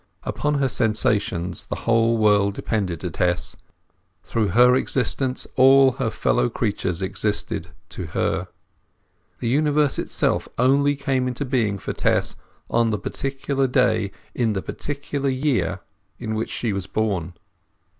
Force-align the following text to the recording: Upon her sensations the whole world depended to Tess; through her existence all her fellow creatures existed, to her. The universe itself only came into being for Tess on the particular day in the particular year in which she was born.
Upon 0.23 0.55
her 0.55 0.67
sensations 0.67 1.67
the 1.67 1.75
whole 1.85 2.17
world 2.17 2.55
depended 2.55 3.01
to 3.01 3.11
Tess; 3.11 3.55
through 4.23 4.47
her 4.47 4.75
existence 4.75 5.45
all 5.55 5.91
her 5.91 6.09
fellow 6.09 6.49
creatures 6.49 7.03
existed, 7.03 7.67
to 7.89 8.07
her. 8.07 8.47
The 9.41 9.47
universe 9.49 9.99
itself 9.99 10.49
only 10.57 10.95
came 10.95 11.27
into 11.27 11.45
being 11.45 11.77
for 11.77 11.93
Tess 11.93 12.35
on 12.67 12.89
the 12.89 12.97
particular 12.97 13.67
day 13.67 14.11
in 14.33 14.53
the 14.53 14.63
particular 14.63 15.29
year 15.29 15.81
in 16.17 16.33
which 16.33 16.49
she 16.49 16.73
was 16.73 16.87
born. 16.87 17.33